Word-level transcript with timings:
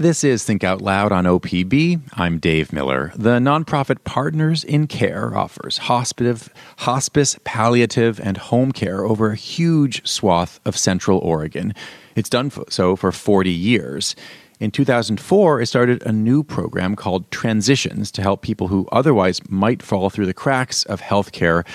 This 0.00 0.22
is 0.22 0.44
Think 0.44 0.62
Out 0.62 0.80
Loud 0.80 1.10
on 1.10 1.24
OPB. 1.24 2.00
I'm 2.12 2.38
Dave 2.38 2.72
Miller. 2.72 3.10
The 3.16 3.40
nonprofit 3.40 4.04
Partners 4.04 4.62
in 4.62 4.86
Care 4.86 5.36
offers 5.36 5.78
hospice, 5.78 6.48
hospice, 6.76 7.36
palliative, 7.42 8.20
and 8.20 8.36
home 8.36 8.70
care 8.70 9.04
over 9.04 9.32
a 9.32 9.34
huge 9.34 10.06
swath 10.06 10.60
of 10.64 10.78
Central 10.78 11.18
Oregon. 11.18 11.74
It's 12.14 12.28
done 12.28 12.52
so 12.68 12.94
for 12.94 13.10
40 13.10 13.50
years. 13.50 14.14
In 14.60 14.70
2004, 14.70 15.62
it 15.62 15.66
started 15.66 16.00
a 16.04 16.12
new 16.12 16.44
program 16.44 16.94
called 16.94 17.28
Transitions 17.32 18.12
to 18.12 18.22
help 18.22 18.40
people 18.40 18.68
who 18.68 18.86
otherwise 18.92 19.40
might 19.50 19.82
fall 19.82 20.10
through 20.10 20.26
the 20.26 20.32
cracks 20.32 20.84
of 20.84 21.00
healthcare 21.00 21.66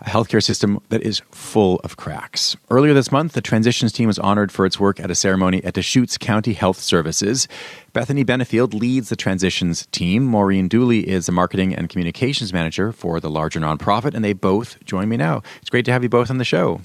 a 0.00 0.04
healthcare 0.04 0.42
system 0.42 0.80
that 0.90 1.02
is 1.02 1.22
full 1.30 1.80
of 1.80 1.96
cracks. 1.96 2.56
Earlier 2.70 2.94
this 2.94 3.10
month, 3.10 3.32
the 3.32 3.40
transitions 3.40 3.92
team 3.92 4.06
was 4.06 4.18
honored 4.18 4.52
for 4.52 4.66
its 4.66 4.78
work 4.78 5.00
at 5.00 5.10
a 5.10 5.14
ceremony 5.14 5.62
at 5.64 5.74
Deschutes 5.74 6.18
County 6.18 6.52
Health 6.52 6.78
Services. 6.78 7.48
Bethany 7.92 8.24
Benefield 8.24 8.74
leads 8.74 9.08
the 9.08 9.16
transitions 9.16 9.86
team. 9.86 10.24
Maureen 10.24 10.68
Dooley 10.68 11.08
is 11.08 11.26
the 11.26 11.32
marketing 11.32 11.74
and 11.74 11.88
communications 11.88 12.52
manager 12.52 12.92
for 12.92 13.20
the 13.20 13.30
larger 13.30 13.60
nonprofit, 13.60 14.14
and 14.14 14.24
they 14.24 14.32
both 14.32 14.82
join 14.84 15.08
me 15.08 15.16
now. 15.16 15.42
It's 15.60 15.70
great 15.70 15.84
to 15.86 15.92
have 15.92 16.02
you 16.02 16.08
both 16.08 16.30
on 16.30 16.38
the 16.38 16.44
show. 16.44 16.80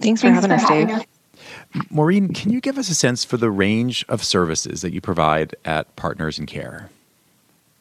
Thanks 0.00 0.20
for 0.20 0.28
Thanks 0.28 0.46
having 0.46 0.50
for 0.50 0.64
us, 0.64 0.68
having 0.68 0.86
Dave. 0.88 0.96
Us. 0.96 1.06
Maureen, 1.90 2.32
can 2.32 2.50
you 2.50 2.60
give 2.60 2.78
us 2.78 2.88
a 2.90 2.94
sense 2.94 3.24
for 3.24 3.36
the 3.36 3.50
range 3.50 4.04
of 4.08 4.24
services 4.24 4.82
that 4.82 4.92
you 4.92 5.00
provide 5.00 5.54
at 5.64 5.94
Partners 5.96 6.38
in 6.38 6.46
Care? 6.46 6.90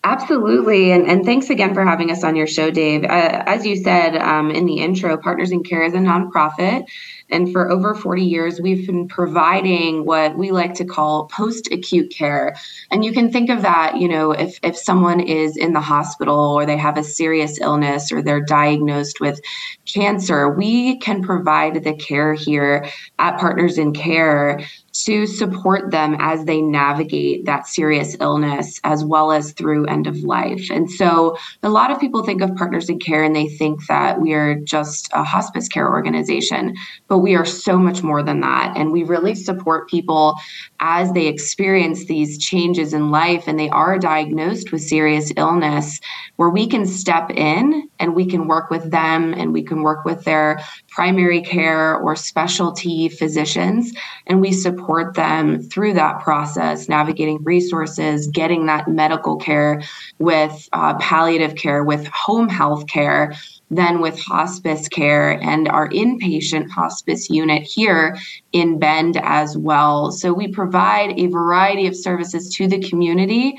Absolutely. 0.03 0.91
And, 0.91 1.08
and 1.08 1.26
thanks 1.26 1.49
again 1.49 1.73
for 1.73 1.84
having 1.84 2.09
us 2.09 2.23
on 2.23 2.35
your 2.35 2.48
show, 2.48 2.71
Dave. 2.71 3.03
Uh, 3.03 3.44
as 3.45 3.66
you 3.66 3.76
said 3.76 4.16
um, 4.16 4.49
in 4.49 4.66
the 4.66 4.80
intro, 4.80 5.17
Partners 5.17 5.52
in 5.52 5.62
Care 5.62 5.84
is 5.84 5.94
a 5.94 5.98
nonprofit. 5.98 6.85
And 7.29 7.51
for 7.51 7.71
over 7.71 7.93
40 7.93 8.23
years, 8.23 8.59
we've 8.61 8.85
been 8.85 9.07
providing 9.07 10.05
what 10.05 10.38
we 10.38 10.51
like 10.51 10.73
to 10.75 10.85
call 10.85 11.25
post 11.25 11.71
acute 11.71 12.11
care. 12.11 12.55
And 12.91 13.03
you 13.05 13.11
can 13.11 13.31
think 13.31 13.49
of 13.49 13.61
that, 13.61 13.97
you 13.97 14.07
know, 14.07 14.31
if, 14.31 14.59
if 14.63 14.77
someone 14.77 15.19
is 15.19 15.57
in 15.57 15.73
the 15.73 15.81
hospital 15.81 16.53
or 16.53 16.66
they 16.66 16.77
have 16.77 16.97
a 16.97 17.03
serious 17.03 17.59
illness 17.59 18.11
or 18.11 18.21
they're 18.21 18.44
diagnosed 18.44 19.19
with 19.19 19.39
cancer, 19.86 20.49
we 20.49 20.97
can 20.99 21.21
provide 21.21 21.83
the 21.83 21.94
care 21.94 22.33
here 22.33 22.88
at 23.17 23.39
Partners 23.39 23.77
in 23.77 23.93
Care 23.93 24.61
to 25.05 25.25
support 25.27 25.91
them 25.91 26.16
as 26.19 26.45
they 26.45 26.61
navigate 26.61 27.45
that 27.45 27.67
serious 27.67 28.17
illness 28.19 28.80
as 28.83 29.05
well 29.05 29.31
as 29.31 29.53
through 29.53 29.86
end 29.86 30.08
of 30.08 30.17
life. 30.17 30.69
And 30.69 30.89
so 30.89 31.38
a 31.64 31.69
lot 31.69 31.91
of 31.91 31.99
people 31.99 32.23
think 32.23 32.41
of 32.41 32.55
Partners 32.55 32.89
in 32.89 32.99
Care 32.99 33.23
and 33.23 33.36
they 33.36 33.47
think 33.47 33.86
that 33.88 34.19
we 34.19 34.33
are 34.33 34.55
just 34.55 35.09
a 35.14 35.23
hospice 35.23 35.67
care 35.67 35.88
organization, 35.88 36.75
but 37.08 37.19
we 37.20 37.36
are 37.36 37.45
so 37.45 37.78
much 37.78 38.03
more 38.03 38.23
than 38.23 38.42
that. 38.42 38.75
And 38.75 38.92
we 38.92 39.03
really 39.03 39.36
support 39.36 39.89
people 39.89 40.36
as 40.80 41.12
they 41.14 41.28
experience 41.28 42.06
these 42.06 42.38
changes 42.38 42.94
in 42.94 43.11
life 43.11 43.44
and 43.48 43.59
they 43.59 43.70
are 43.70 44.00
diagnosed 44.00 44.72
with 44.72 44.81
serious 44.81 45.31
illness, 45.38 46.00
where 46.38 46.50
we 46.50 46.67
can 46.67 46.86
step 46.86 47.30
in 47.31 47.89
and 48.00 48.16
we 48.16 48.26
can 48.26 48.48
work 48.48 48.70
with 48.70 48.89
them 48.92 49.34
and 49.34 49.53
we 49.53 49.61
can 49.61 49.81
work 49.81 50.06
with 50.06 50.23
their 50.23 50.61
primary 50.88 51.42
care 51.42 51.95
or 51.98 52.16
specialty 52.16 53.09
physicians. 53.09 53.94
And 54.28 54.42
we 54.42 54.52
support 54.52 55.16
them 55.16 55.61
through 55.61 55.94
that 55.94 56.22
process, 56.22 56.88
navigating 56.88 57.44
resources, 57.44 58.28
getting 58.28 58.66
that 58.67 58.88
medical 58.88 59.38
care 59.38 59.81
with 60.17 60.70
uh, 60.73 60.98
palliative 60.98 61.56
care, 61.56 61.83
with 61.83 62.08
home 62.08 62.50
health 62.50 62.88
care 62.88 63.33
then 63.70 64.02
with 64.02 64.20
hospice 64.20 64.88
care 64.88 65.31
and 65.42 65.67
our 65.67 65.89
inpatient 65.89 66.70
hospice 66.70 67.30
unit 67.30 67.64
here 67.64 68.17
in 68.52 68.80
Bend 68.80 69.17
as 69.17 69.58
well. 69.58 70.11
So 70.11 70.34
we 70.34 70.48
provide 70.48 71.17
a 71.20 71.28
variety 71.28 71.88
of 71.88 71.95
services 71.95 72.53
to 72.56 72.67
the 72.67 72.80
community 72.80 73.58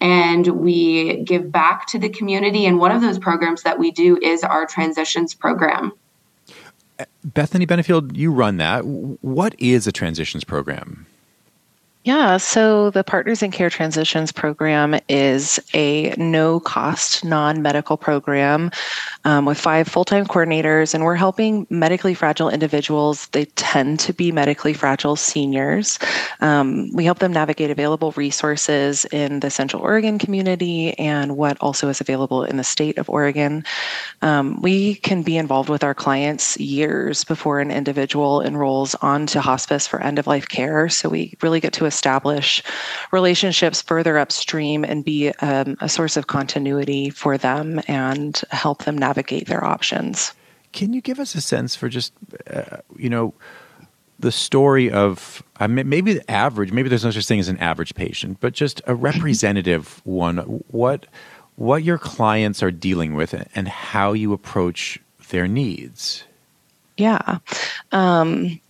and 0.00 0.46
we 0.46 1.22
give 1.24 1.52
back 1.52 1.86
to 1.88 1.98
the 1.98 2.08
community. 2.08 2.64
And 2.64 2.78
one 2.78 2.90
of 2.90 3.02
those 3.02 3.18
programs 3.18 3.62
that 3.62 3.78
we 3.78 3.90
do 3.90 4.18
is 4.22 4.42
our 4.42 4.64
transitions 4.64 5.34
program. 5.34 5.92
Uh, 6.98 7.04
Bethany 7.22 7.66
Benefield, 7.66 8.16
you 8.16 8.32
run 8.32 8.56
that. 8.56 8.84
What 8.86 9.54
is 9.58 9.86
a 9.86 9.92
transitions 9.92 10.44
program? 10.44 11.06
Yeah, 12.04 12.38
so 12.38 12.88
the 12.88 13.04
Partners 13.04 13.42
in 13.42 13.50
Care 13.50 13.68
Transitions 13.68 14.32
program 14.32 14.98
is 15.10 15.60
a 15.74 16.14
no 16.16 16.58
cost, 16.58 17.22
non 17.26 17.60
medical 17.60 17.98
program 17.98 18.70
um, 19.24 19.44
with 19.44 19.58
five 19.58 19.86
full 19.86 20.04
time 20.04 20.26
coordinators, 20.26 20.94
and 20.94 21.04
we're 21.04 21.14
helping 21.14 21.66
medically 21.68 22.14
fragile 22.14 22.48
individuals. 22.48 23.26
They 23.28 23.44
tend 23.56 24.00
to 24.00 24.12
be 24.12 24.32
medically 24.32 24.72
fragile 24.72 25.16
seniors. 25.16 25.98
Um, 26.40 26.90
we 26.94 27.04
help 27.04 27.18
them 27.18 27.32
navigate 27.32 27.70
available 27.70 28.12
resources 28.12 29.04
in 29.06 29.40
the 29.40 29.50
Central 29.50 29.82
Oregon 29.82 30.18
community 30.18 30.98
and 30.98 31.36
what 31.36 31.58
also 31.60 31.88
is 31.88 32.00
available 32.00 32.44
in 32.44 32.56
the 32.56 32.64
state 32.64 32.96
of 32.96 33.10
Oregon. 33.10 33.64
Um, 34.22 34.60
we 34.62 34.94
can 34.96 35.22
be 35.22 35.36
involved 35.36 35.68
with 35.68 35.84
our 35.84 35.94
clients 35.94 36.58
years 36.58 37.24
before 37.24 37.60
an 37.60 37.70
individual 37.70 38.40
enrolls 38.40 38.94
onto 38.96 39.38
hospice 39.38 39.86
for 39.86 40.00
end 40.00 40.18
of 40.18 40.26
life 40.26 40.48
care. 40.48 40.88
So 40.88 41.08
we 41.08 41.34
really 41.42 41.60
get 41.60 41.74
to 41.74 41.86
establish 41.86 42.62
relationships 43.12 43.82
further 43.82 44.18
upstream 44.18 44.84
and 44.84 45.04
be 45.04 45.30
um, 45.40 45.76
a 45.80 45.88
source 45.88 46.16
of 46.16 46.26
continuity 46.26 47.10
for 47.10 47.36
them 47.36 47.80
and 47.86 48.40
help 48.50 48.84
them 48.84 48.96
navigate 48.96 49.09
their 49.46 49.64
options. 49.64 50.32
Can 50.72 50.92
you 50.92 51.00
give 51.00 51.18
us 51.18 51.34
a 51.34 51.40
sense 51.40 51.74
for 51.74 51.88
just, 51.88 52.12
uh, 52.48 52.78
you 52.96 53.10
know, 53.10 53.34
the 54.18 54.30
story 54.30 54.90
of 54.90 55.42
uh, 55.58 55.66
maybe 55.66 56.14
the 56.14 56.30
average, 56.30 56.72
maybe 56.72 56.88
there's 56.88 57.04
no 57.04 57.10
such 57.10 57.26
thing 57.26 57.40
as 57.40 57.48
an 57.48 57.58
average 57.58 57.94
patient, 57.94 58.38
but 58.40 58.52
just 58.52 58.80
a 58.86 58.94
representative 59.10 60.00
one, 60.04 60.38
what, 60.68 61.06
what 61.56 61.82
your 61.82 61.98
clients 61.98 62.62
are 62.62 62.70
dealing 62.70 63.14
with 63.14 63.34
and 63.54 63.68
how 63.68 64.12
you 64.12 64.32
approach 64.32 65.00
their 65.30 65.48
needs? 65.48 66.24
Yeah. 66.96 67.38
Um, 67.92 68.60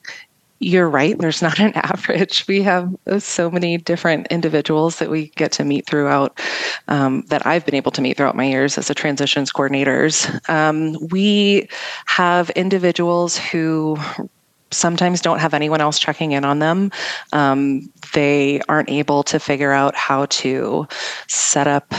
you're 0.61 0.89
right. 0.89 1.19
There's 1.19 1.43
not 1.43 1.59
an 1.59 1.73
average. 1.75 2.47
We 2.47 2.63
have 2.63 2.95
so 3.19 3.51
many 3.51 3.79
different 3.79 4.27
individuals 4.29 4.99
that 4.99 5.11
we 5.11 5.29
get 5.31 5.53
to 5.53 5.65
meet 5.65 5.87
throughout, 5.87 6.39
um, 6.89 7.23
that 7.29 7.47
I've 7.47 7.65
been 7.65 7.75
able 7.75 7.91
to 7.93 8.03
meet 8.03 8.19
throughout 8.19 8.37
my 8.37 8.45
years 8.45 8.79
as 8.79 8.91
a 8.91 8.95
transitions 8.95 9.53
coordinators. 9.53 10.49
Um, 10.49 10.97
we 11.11 11.69
have 12.07 12.51
individuals 12.51 13.39
who 13.39 13.97
sometimes 14.71 15.21
don't 15.21 15.41
have 15.41 15.55
anyone 15.55 15.81
else 15.81 15.99
checking 15.99 16.33
in 16.33 16.45
on 16.45 16.61
them. 16.61 16.93
Um, 17.33 17.91
they 18.13 18.61
aren't 18.69 18.91
able 18.91 19.23
to 19.25 19.41
figure 19.41 19.73
out 19.73 19.97
how 19.97 20.27
to 20.27 20.87
set 21.27 21.67
up 21.67 21.93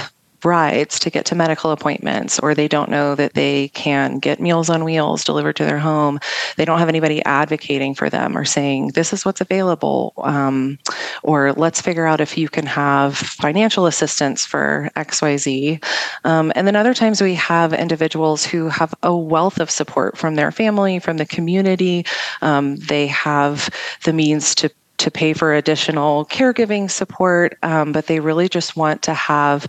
rides 0.46 1.00
to 1.00 1.10
get 1.10 1.26
to 1.26 1.36
medical 1.36 1.72
appointments, 1.72 2.40
or 2.40 2.54
they 2.54 2.68
don't 2.68 2.90
know 2.90 3.16
that 3.16 3.34
they 3.34 3.70
can 3.70 4.20
get 4.20 4.40
Meals 4.40 4.70
on 4.70 4.84
Wheels 4.84 5.24
delivered 5.24 5.56
to 5.58 5.66
their 5.66 5.80
home. 5.80 6.20
They 6.58 6.66
don't 6.66 6.80
have 6.80 6.90
anybody 6.90 7.24
advocating 7.26 7.96
for 7.96 8.10
them 8.10 8.38
or 8.38 8.46
saying, 8.46 8.90
this 8.90 9.14
is 9.14 9.26
what's 9.26 9.42
available, 9.42 10.14
um, 10.18 10.78
or 11.24 11.54
let's 11.54 11.82
figure 11.82 12.06
out 12.06 12.22
if 12.22 12.38
you 12.38 12.50
can 12.50 12.66
have 12.66 13.18
financial 13.18 13.86
assistance 13.86 14.46
for 14.46 14.90
XYZ. 14.96 15.84
Um, 16.24 16.52
and 16.56 16.68
then 16.68 16.76
other 16.76 16.94
times 16.94 17.22
we 17.22 17.36
have 17.36 17.74
individuals 17.74 18.46
who 18.46 18.70
have 18.70 18.94
a 19.04 19.16
wealth 19.16 19.60
of 19.60 19.70
support 19.72 20.18
from 20.18 20.36
their 20.36 20.52
family, 20.52 21.00
from 21.00 21.18
the 21.18 21.26
community. 21.26 22.06
Um, 22.42 22.78
they 22.78 23.08
have 23.08 23.70
the 24.04 24.14
means 24.14 24.56
to 24.56 24.70
to 25.02 25.10
pay 25.10 25.34
for 25.34 25.52
additional 25.52 26.26
caregiving 26.26 26.90
support, 26.90 27.58
um, 27.64 27.92
but 27.92 28.06
they 28.06 28.20
really 28.20 28.48
just 28.48 28.76
want 28.76 29.02
to 29.02 29.16
have 29.16 29.66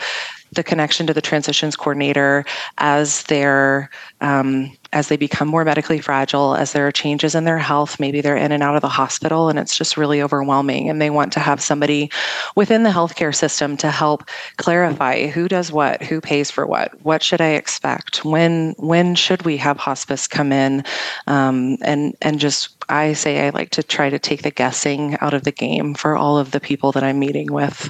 the 0.52 0.62
connection 0.62 1.06
to 1.06 1.14
the 1.14 1.20
transitions 1.20 1.76
coordinator 1.76 2.44
as 2.78 3.22
they're 3.24 3.90
um, 4.20 4.70
as 4.92 5.08
they 5.08 5.16
become 5.16 5.48
more 5.48 5.64
medically 5.64 6.00
fragile, 6.00 6.54
as 6.54 6.72
there 6.72 6.86
are 6.86 6.92
changes 6.92 7.34
in 7.34 7.44
their 7.44 7.58
health, 7.58 7.98
maybe 7.98 8.20
they're 8.20 8.36
in 8.36 8.52
and 8.52 8.62
out 8.62 8.76
of 8.76 8.82
the 8.82 8.88
hospital, 8.88 9.48
and 9.48 9.58
it's 9.58 9.76
just 9.76 9.96
really 9.96 10.20
overwhelming. 10.20 10.90
And 10.90 11.00
they 11.00 11.08
want 11.08 11.32
to 11.32 11.40
have 11.40 11.62
somebody 11.62 12.10
within 12.56 12.82
the 12.82 12.90
healthcare 12.90 13.34
system 13.34 13.76
to 13.78 13.90
help 13.90 14.28
clarify 14.58 15.28
who 15.28 15.49
does 15.49 15.72
what, 15.72 16.02
who 16.02 16.20
pays 16.20 16.50
for 16.50 16.66
what, 16.66 16.93
what 17.02 17.22
should 17.22 17.40
I 17.40 17.52
expect, 17.52 18.25
when 18.25 18.75
when 18.76 19.14
should 19.14 19.43
we 19.43 19.56
have 19.56 19.78
hospice 19.78 20.26
come 20.26 20.52
in, 20.52 20.84
um, 21.26 21.78
and 21.82 22.14
and 22.20 22.38
just 22.38 22.76
I 22.88 23.14
say 23.14 23.46
I 23.46 23.50
like 23.50 23.70
to 23.70 23.82
try 23.82 24.10
to 24.10 24.19
take 24.19 24.43
the 24.43 24.50
guessing 24.50 25.16
out 25.20 25.34
of 25.34 25.44
the 25.44 25.52
game 25.52 25.94
for 25.94 26.16
all 26.16 26.37
of 26.38 26.50
the 26.50 26.60
people 26.60 26.93
that 26.93 27.02
I'm 27.02 27.19
meeting 27.19 27.50
with. 27.52 27.88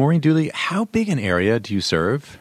Maureen 0.00 0.22
Dooley, 0.22 0.50
how 0.54 0.86
big 0.86 1.10
an 1.10 1.18
area 1.18 1.60
do 1.60 1.74
you 1.74 1.82
serve? 1.82 2.38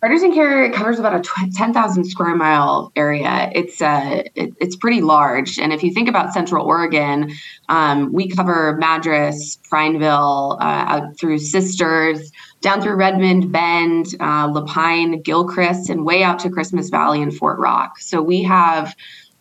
Partners 0.00 0.24
in 0.24 0.34
Care 0.34 0.72
covers 0.72 0.98
about 0.98 1.14
a 1.14 1.50
10,000 1.54 2.04
square 2.04 2.34
mile 2.34 2.90
area. 2.96 3.48
It's 3.54 3.80
uh, 3.80 4.24
it, 4.34 4.52
it's 4.60 4.74
pretty 4.74 5.02
large. 5.02 5.60
And 5.60 5.72
if 5.72 5.84
you 5.84 5.92
think 5.94 6.08
about 6.08 6.32
Central 6.32 6.66
Oregon, 6.66 7.30
um, 7.68 8.12
we 8.12 8.26
cover 8.26 8.76
Madras, 8.80 9.60
Prineville, 9.70 10.58
uh, 10.60 10.64
out 10.64 11.16
through 11.16 11.38
Sisters, 11.38 12.32
down 12.60 12.82
through 12.82 12.96
Redmond, 12.96 13.52
Bend, 13.52 14.06
uh, 14.18 14.50
La 14.52 14.64
Pine, 14.64 15.22
Gilchrist, 15.22 15.90
and 15.90 16.04
way 16.04 16.24
out 16.24 16.40
to 16.40 16.50
Christmas 16.50 16.90
Valley 16.90 17.22
and 17.22 17.32
Fort 17.32 17.60
Rock. 17.60 18.00
So 18.00 18.20
we 18.20 18.42
have 18.42 18.96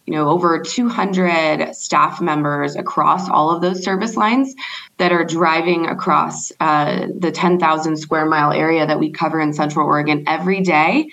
you 0.06 0.14
know 0.14 0.30
over 0.30 0.60
200 0.60 1.76
staff 1.76 2.22
members 2.22 2.76
across 2.76 3.30
all 3.30 3.52
of 3.52 3.62
those 3.62 3.84
service 3.84 4.18
lines 4.18 4.54
that 4.98 5.12
are 5.12 5.24
driving 5.24 5.86
across 5.86 6.52
uh, 6.60 7.08
the 7.18 7.32
10,000 7.32 7.98
square 7.98 8.26
mile 8.26 8.52
area 8.52 8.86
that 8.86 9.00
we 9.00 9.12
cover 9.12 9.40
in 9.40 9.54
Central 9.54 9.86
Oregon 9.86 10.24
every 10.28 10.62
day. 10.62 11.08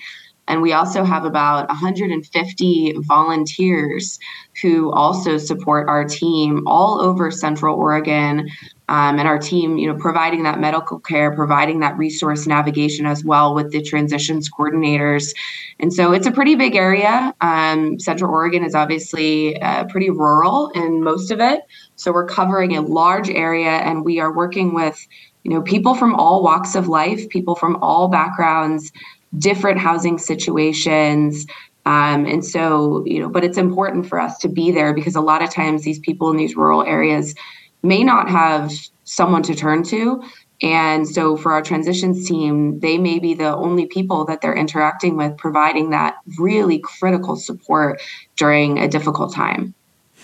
And 0.48 0.62
we 0.62 0.72
also 0.72 1.04
have 1.04 1.26
about 1.26 1.68
150 1.68 2.94
volunteers 3.00 4.18
who 4.62 4.90
also 4.92 5.36
support 5.36 5.88
our 5.88 6.06
team 6.06 6.66
all 6.66 7.02
over 7.02 7.30
Central 7.30 7.76
Oregon, 7.76 8.48
um, 8.88 9.18
and 9.18 9.28
our 9.28 9.38
team, 9.38 9.76
you 9.76 9.86
know, 9.86 9.98
providing 9.98 10.42
that 10.44 10.58
medical 10.60 10.98
care, 10.98 11.34
providing 11.34 11.80
that 11.80 11.96
resource 11.98 12.46
navigation 12.46 13.04
as 13.04 13.22
well 13.22 13.54
with 13.54 13.70
the 13.70 13.82
transitions 13.82 14.50
coordinators. 14.50 15.34
And 15.78 15.92
so 15.92 16.12
it's 16.12 16.26
a 16.26 16.32
pretty 16.32 16.54
big 16.54 16.74
area. 16.74 17.34
Um, 17.40 18.00
Central 18.00 18.30
Oregon 18.32 18.64
is 18.64 18.74
obviously 18.74 19.60
uh, 19.60 19.84
pretty 19.84 20.08
rural 20.10 20.70
in 20.70 21.04
most 21.04 21.30
of 21.30 21.40
it. 21.40 21.60
So 21.96 22.12
we're 22.12 22.26
covering 22.26 22.76
a 22.76 22.80
large 22.80 23.28
area 23.28 23.70
and 23.70 24.04
we 24.04 24.20
are 24.20 24.34
working 24.34 24.74
with, 24.74 24.98
you 25.44 25.50
know, 25.50 25.60
people 25.60 25.94
from 25.94 26.14
all 26.14 26.42
walks 26.42 26.74
of 26.74 26.88
life, 26.88 27.28
people 27.28 27.54
from 27.54 27.76
all 27.82 28.08
backgrounds, 28.08 28.90
different 29.36 29.78
housing 29.78 30.16
situations. 30.16 31.46
Um, 31.84 32.26
and 32.26 32.44
so, 32.44 33.04
you 33.06 33.20
know, 33.20 33.28
but 33.28 33.44
it's 33.44 33.58
important 33.58 34.06
for 34.06 34.18
us 34.18 34.38
to 34.38 34.48
be 34.48 34.70
there 34.70 34.94
because 34.94 35.14
a 35.14 35.20
lot 35.20 35.42
of 35.42 35.50
times 35.50 35.84
these 35.84 35.98
people 35.98 36.30
in 36.30 36.36
these 36.36 36.56
rural 36.56 36.82
areas 36.82 37.34
may 37.82 38.02
not 38.04 38.28
have 38.28 38.72
someone 39.04 39.42
to 39.44 39.54
turn 39.54 39.82
to. 39.84 40.22
And 40.60 41.08
so 41.08 41.36
for 41.36 41.52
our 41.52 41.62
transitions 41.62 42.26
team, 42.26 42.80
they 42.80 42.98
may 42.98 43.20
be 43.20 43.34
the 43.34 43.54
only 43.54 43.86
people 43.86 44.24
that 44.24 44.40
they're 44.40 44.56
interacting 44.56 45.16
with, 45.16 45.36
providing 45.36 45.90
that 45.90 46.16
really 46.36 46.80
critical 46.80 47.36
support 47.36 48.00
during 48.36 48.78
a 48.78 48.88
difficult 48.88 49.32
time. 49.32 49.74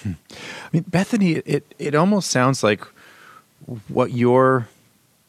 Hmm. 0.03 0.13
I 0.31 0.69
mean, 0.73 0.85
Bethany, 0.89 1.35
it, 1.35 1.65
it 1.79 1.95
almost 1.95 2.31
sounds 2.31 2.65
like 2.65 2.83
what 3.89 4.11
you're 4.11 4.69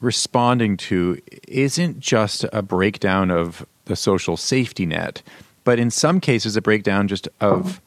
responding 0.02 0.76
to 0.78 1.22
isn't 1.48 2.00
just 2.00 2.46
a 2.52 2.62
breakdown 2.62 3.32
of 3.32 3.66
the 3.86 3.96
social 3.96 4.38
safety 4.38 4.86
net, 4.86 5.22
but 5.64 5.80
in 5.80 5.92
some 5.92 6.20
cases, 6.20 6.56
a 6.56 6.62
breakdown 6.62 7.08
just 7.08 7.28
of 7.40 7.82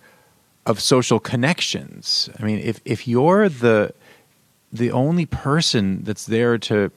of 0.67 0.81
social 0.81 1.19
connections. 1.19 2.29
I 2.39 2.45
mean, 2.45 2.59
if 2.59 2.81
if 2.85 3.09
you're 3.09 3.49
the 3.49 3.93
the 4.73 4.91
only 4.91 5.27
person 5.27 6.03
that's 6.05 6.27
there 6.27 6.59
to 6.59 6.91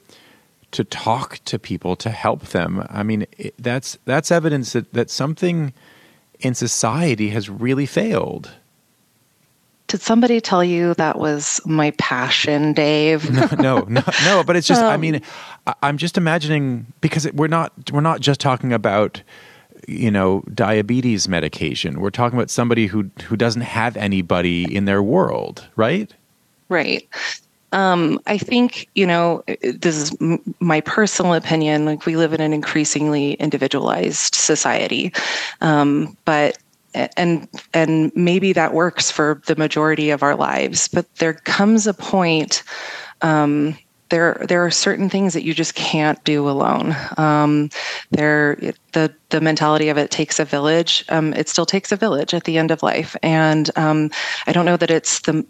to 0.71 0.83
talk 0.85 1.39
to 1.43 1.59
people 1.59 1.95
to 1.97 2.09
help 2.09 2.47
them 2.47 2.85
i 2.89 3.03
mean 3.03 3.25
it, 3.37 3.53
that's 3.59 3.97
that's 4.05 4.31
evidence 4.31 4.73
that 4.73 4.91
that 4.93 5.09
something 5.09 5.73
in 6.41 6.55
society 6.55 7.29
has 7.29 7.49
really 7.49 7.85
failed. 7.85 8.51
Did 9.87 10.01
somebody 10.01 10.39
tell 10.39 10.63
you 10.63 10.93
that 10.95 11.19
was 11.19 11.59
my 11.65 11.91
passion 11.91 12.73
dave? 12.73 13.29
No, 13.29 13.47
no 13.59 13.79
no 13.81 14.03
no 14.23 14.43
but 14.47 14.55
it's 14.55 14.67
just 14.67 14.81
um, 14.81 14.89
i 14.89 14.97
mean 14.97 15.21
I, 15.67 15.73
i'm 15.83 15.97
just 15.97 16.17
imagining 16.17 16.85
because 17.01 17.29
we're 17.33 17.47
not 17.47 17.73
we're 17.91 17.99
not 17.99 18.21
just 18.21 18.39
talking 18.39 18.71
about 18.71 19.21
you 19.87 20.11
know 20.11 20.43
diabetes 20.53 21.27
medication. 21.27 21.99
We're 21.99 22.11
talking 22.11 22.37
about 22.37 22.49
somebody 22.49 22.87
who 22.87 23.09
who 23.23 23.35
doesn't 23.35 23.63
have 23.63 23.97
anybody 23.97 24.73
in 24.73 24.85
their 24.85 25.03
world 25.03 25.67
right? 25.75 26.13
Right 26.69 27.07
um, 27.71 28.19
I 28.27 28.37
think, 28.37 28.89
you 28.95 29.05
know, 29.05 29.43
this 29.61 29.95
is 29.95 30.15
m- 30.21 30.55
my 30.59 30.81
personal 30.81 31.33
opinion. 31.33 31.85
Like, 31.85 32.05
we 32.05 32.17
live 32.17 32.33
in 32.33 32.41
an 32.41 32.53
increasingly 32.53 33.33
individualized 33.33 34.35
society. 34.35 35.13
Um, 35.61 36.17
but 36.25 36.57
and 36.93 37.47
and 37.73 38.11
maybe 38.15 38.51
that 38.53 38.73
works 38.73 39.09
for 39.09 39.41
the 39.45 39.55
majority 39.55 40.09
of 40.09 40.23
our 40.23 40.35
lives 40.35 40.89
but 40.89 41.05
there 41.15 41.35
comes 41.35 41.87
a 41.87 41.93
point 41.93 42.63
um, 43.21 43.77
there 44.11 44.43
there 44.47 44.63
are 44.63 44.69
certain 44.71 45.09
things 45.09 45.33
that 45.33 45.43
you 45.43 45.53
just 45.53 45.73
can't 45.73 46.23
do 46.23 46.47
alone. 46.47 46.95
Um, 47.17 47.69
there 48.11 48.57
the 48.91 49.13
the 49.29 49.41
mentality 49.41 49.89
of 49.89 49.97
it 49.97 50.11
takes 50.11 50.39
a 50.39 50.45
village. 50.45 51.03
Um, 51.09 51.33
it 51.33 51.49
still 51.49 51.65
takes 51.65 51.91
a 51.91 51.95
village 51.95 52.33
at 52.33 52.43
the 52.43 52.57
end 52.57 52.69
of 52.69 52.83
life, 52.83 53.15
and 53.23 53.71
um, 53.77 54.11
I 54.45 54.51
don't 54.51 54.65
know 54.65 54.77
that 54.77 54.91
it's 54.91 55.21
the 55.21 55.45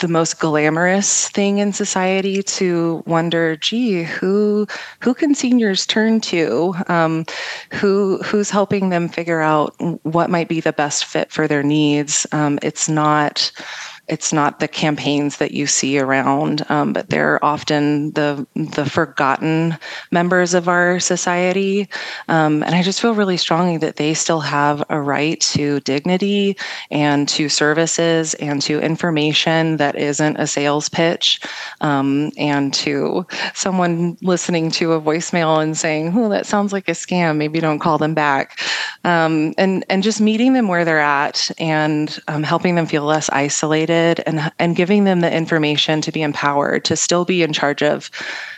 the 0.00 0.08
most 0.08 0.40
glamorous 0.40 1.28
thing 1.28 1.58
in 1.58 1.72
society 1.72 2.42
to 2.42 3.02
wonder, 3.06 3.56
gee, 3.56 4.02
who 4.02 4.66
who 5.00 5.14
can 5.14 5.34
seniors 5.34 5.86
turn 5.86 6.20
to? 6.22 6.74
Um, 6.88 7.26
who 7.72 8.18
who's 8.24 8.50
helping 8.50 8.88
them 8.88 9.08
figure 9.08 9.40
out 9.40 9.74
what 10.02 10.30
might 10.30 10.48
be 10.48 10.60
the 10.60 10.72
best 10.72 11.04
fit 11.04 11.30
for 11.30 11.46
their 11.46 11.62
needs? 11.62 12.26
Um, 12.32 12.58
it's 12.62 12.88
not 12.88 13.52
it's 14.10 14.32
not 14.32 14.58
the 14.58 14.66
campaigns 14.66 15.36
that 15.36 15.52
you 15.52 15.68
see 15.68 15.98
around, 15.98 16.68
um, 16.68 16.92
but 16.92 17.10
they're 17.10 17.42
often 17.44 18.10
the 18.12 18.44
the 18.56 18.84
forgotten 18.84 19.78
members 20.10 20.52
of 20.52 20.68
our 20.68 20.98
society. 20.98 21.88
Um, 22.28 22.64
and 22.64 22.74
I 22.74 22.82
just 22.82 23.00
feel 23.00 23.14
really 23.14 23.36
strongly 23.36 23.76
that 23.78 23.96
they 23.96 24.14
still 24.14 24.40
have 24.40 24.82
a 24.90 25.00
right 25.00 25.40
to 25.52 25.78
dignity 25.80 26.56
and 26.90 27.28
to 27.28 27.48
services 27.48 28.34
and 28.34 28.60
to 28.62 28.80
information 28.80 29.76
that 29.76 29.94
isn't 29.94 30.36
a 30.38 30.46
sales 30.46 30.88
pitch, 30.88 31.40
um, 31.80 32.32
and 32.36 32.74
to 32.74 33.24
someone 33.54 34.18
listening 34.22 34.72
to 34.72 34.92
a 34.94 35.00
voicemail 35.00 35.62
and 35.62 35.78
saying, 35.78 36.12
"Oh, 36.16 36.28
that 36.30 36.46
sounds 36.46 36.72
like 36.72 36.88
a 36.88 36.92
scam. 36.92 37.36
Maybe 37.36 37.60
don't 37.60 37.78
call 37.78 37.96
them 37.96 38.14
back." 38.14 38.60
Um, 39.04 39.54
and 39.56 39.84
and 39.88 40.02
just 40.02 40.20
meeting 40.20 40.54
them 40.54 40.66
where 40.66 40.84
they're 40.84 40.98
at 40.98 41.48
and 41.60 42.18
um, 42.26 42.42
helping 42.42 42.74
them 42.74 42.86
feel 42.86 43.04
less 43.04 43.30
isolated 43.30 43.99
and 44.26 44.52
and 44.58 44.76
giving 44.76 45.04
them 45.04 45.20
the 45.20 45.32
information 45.32 46.00
to 46.00 46.12
be 46.12 46.22
empowered 46.22 46.84
to 46.84 46.96
still 46.96 47.24
be 47.24 47.42
in 47.42 47.52
charge 47.52 47.82
of 47.82 48.10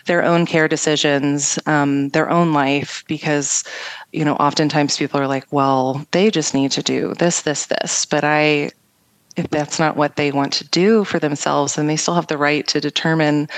their 0.07 0.23
own 0.23 0.47
care 0.47 0.69
decisions, 0.69 1.59
um, 1.67 2.09
their 2.11 2.31
own 2.31 2.53
life, 2.53 3.05
because 3.09 3.65
you 4.13 4.25
know 4.25 4.35
oftentimes 4.37 4.97
people 4.97 5.21
are 5.21 5.27
like, 5.27 5.47
well, 5.51 6.05
they 6.11 6.31
just 6.31 6.55
need 6.55 6.71
to 6.73 6.83
do 6.83 7.15
this, 7.15 7.43
this, 7.43 7.67
this, 7.67 8.07
but 8.07 8.25
I. 8.25 8.71
If 9.35 9.49
that's 9.49 9.79
not 9.79 9.97
what 9.97 10.17
they 10.17 10.31
want 10.31 10.53
to 10.53 10.69
do 10.69 11.05
for 11.05 11.19
themselves, 11.19 11.77
then 11.77 11.87
they 11.87 11.97
still 11.97 12.13
have 12.13 12.27
the 12.27 12.37
right 12.37 12.67
to 12.67 12.83
determine 12.83 13.49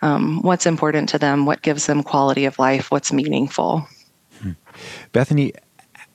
um, 0.00 0.40
what's 0.42 0.64
important 0.64 1.08
to 1.08 1.18
them, 1.18 1.44
what 1.44 1.62
gives 1.62 1.86
them 1.86 2.04
quality 2.04 2.44
of 2.44 2.60
life, 2.60 2.92
what's 2.92 3.12
meaningful. 3.12 3.84
Hmm. 4.40 4.52
Bethany, 5.10 5.52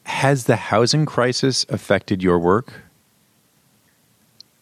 has 0.09 0.45
the 0.45 0.55
housing 0.55 1.05
crisis 1.05 1.65
affected 1.69 2.23
your 2.23 2.39
work? 2.39 2.73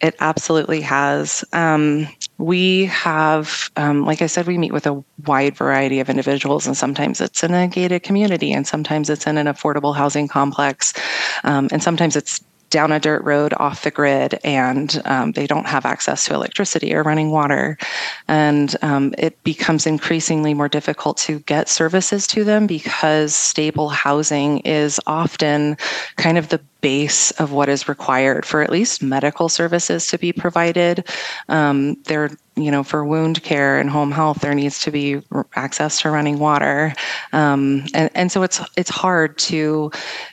It 0.00 0.14
absolutely 0.20 0.80
has. 0.82 1.44
Um, 1.52 2.06
we 2.38 2.86
have, 2.86 3.68
um, 3.76 4.04
like 4.04 4.22
I 4.22 4.26
said, 4.26 4.46
we 4.46 4.56
meet 4.56 4.72
with 4.72 4.86
a 4.86 5.02
wide 5.26 5.56
variety 5.56 5.98
of 5.98 6.08
individuals, 6.08 6.68
and 6.68 6.76
sometimes 6.76 7.20
it's 7.20 7.42
in 7.42 7.52
a 7.52 7.66
gated 7.66 8.04
community, 8.04 8.52
and 8.52 8.64
sometimes 8.64 9.10
it's 9.10 9.26
in 9.26 9.38
an 9.38 9.46
affordable 9.46 9.96
housing 9.96 10.28
complex, 10.28 10.94
um, 11.42 11.68
and 11.72 11.82
sometimes 11.82 12.14
it's 12.14 12.40
down 12.70 12.92
a 12.92 13.00
dirt 13.00 13.24
road 13.24 13.54
off 13.56 13.82
the 13.82 13.90
grid 13.90 14.38
and 14.44 15.00
um, 15.04 15.32
they 15.32 15.46
don't 15.46 15.66
have 15.66 15.86
access 15.86 16.26
to 16.26 16.34
electricity 16.34 16.94
or 16.94 17.02
running 17.02 17.30
water. 17.30 17.78
And 18.26 18.76
um, 18.82 19.14
it 19.16 19.42
becomes 19.42 19.86
increasingly 19.86 20.54
more 20.54 20.68
difficult 20.68 21.16
to 21.18 21.38
get 21.40 21.68
services 21.68 22.26
to 22.28 22.44
them 22.44 22.66
because 22.66 23.34
stable 23.34 23.88
housing 23.88 24.58
is 24.60 25.00
often 25.06 25.76
kind 26.16 26.38
of 26.38 26.48
the 26.48 26.60
base 26.80 27.30
of 27.32 27.52
what 27.52 27.68
is 27.68 27.88
required 27.88 28.46
for 28.46 28.62
at 28.62 28.70
least 28.70 29.02
medical 29.02 29.48
services 29.48 30.06
to 30.08 30.18
be 30.18 30.32
provided. 30.32 31.06
Um, 31.48 31.96
there, 32.04 32.30
you 32.56 32.70
know, 32.70 32.82
for 32.82 33.04
wound 33.04 33.42
care 33.42 33.78
and 33.78 33.90
home 33.90 34.12
health, 34.12 34.40
there 34.40 34.54
needs 34.54 34.78
to 34.80 34.90
be 34.90 35.20
access 35.54 36.00
to 36.02 36.10
running 36.10 36.38
water, 36.38 36.94
um, 37.32 37.84
and 37.94 38.10
and 38.14 38.32
so 38.32 38.42
it's 38.42 38.60
it's 38.76 38.90
hard 38.90 39.38
to, 39.38 39.90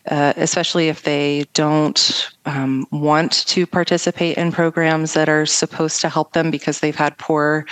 uh, 0.10 0.34
especially 0.38 0.88
if 0.90 1.04
they 1.04 1.46
don't 1.54 2.35
um, 2.46 2.86
want 2.92 3.46
to 3.48 3.66
participate 3.66 4.38
in 4.38 4.52
programs 4.52 5.14
that 5.14 5.30
are 5.30 5.46
supposed 5.46 6.02
to 6.02 6.10
help 6.10 6.34
them 6.34 6.52
because 6.52 6.80
they've 6.80 6.96
had 6.96 7.18
poor 7.18 7.66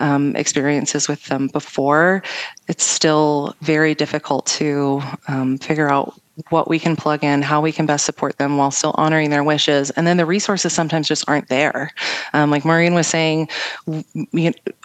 um, 0.00 0.34
experiences 0.36 1.08
with 1.08 1.24
them 1.26 1.48
before. 1.48 2.22
It's 2.68 2.84
still 2.84 3.54
very 3.60 3.94
difficult 3.94 4.46
to 4.46 5.02
um, 5.28 5.58
figure 5.58 5.90
out 5.90 6.20
what 6.50 6.68
we 6.68 6.78
can 6.78 6.96
plug 6.96 7.24
in, 7.24 7.40
how 7.40 7.60
we 7.60 7.72
can 7.72 7.86
best 7.86 8.04
support 8.04 8.36
them 8.36 8.58
while 8.58 8.70
still 8.70 8.94
honoring 8.96 9.30
their 9.30 9.42
wishes. 9.42 9.90
And 9.92 10.06
then 10.06 10.18
the 10.18 10.26
resources 10.26 10.72
sometimes 10.72 11.08
just 11.08 11.26
aren't 11.28 11.48
there. 11.48 11.92
Um, 12.34 12.50
like 12.50 12.64
Maureen 12.64 12.94
was 12.94 13.06
saying, 13.06 13.48